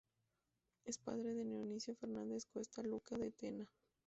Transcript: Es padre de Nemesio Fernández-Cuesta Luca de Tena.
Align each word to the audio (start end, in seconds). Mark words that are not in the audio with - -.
Es 0.83 0.97
padre 0.97 1.35
de 1.35 1.45
Nemesio 1.45 1.93
Fernández-Cuesta 1.95 2.81
Luca 2.81 3.17
de 3.19 3.29
Tena. 3.29 3.69